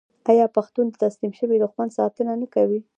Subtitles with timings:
[0.31, 2.79] آیا پښتون د تسلیم شوي دښمن ساتنه نه کوي؟